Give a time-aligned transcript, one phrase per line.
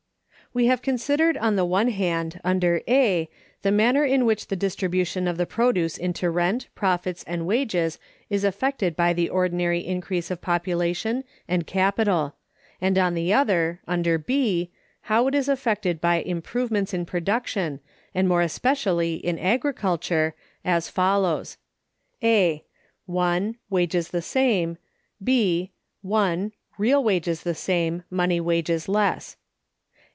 [0.53, 3.29] We have considered, on the one hand, under A,
[3.61, 7.97] the manner in which the distribution of the produce into rent, profits, and wages
[8.29, 12.35] is affected by the ordinary increase of Population and Capital;
[12.81, 14.69] and on the other, under B,
[15.03, 17.79] how it is affected by improvements in production,
[18.13, 21.55] and more especially in agriculture, as follows:
[22.21, 22.65] A.
[23.05, 24.77] (1.) Wages the same.
[25.23, 25.71] B.
[26.01, 29.37] (1.) Real wages the same, money wages less.